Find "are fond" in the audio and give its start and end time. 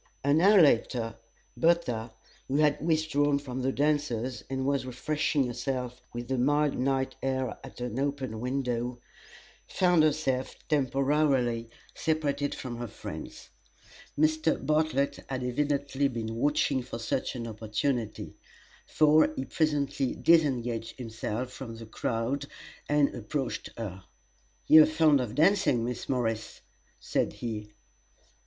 24.81-25.21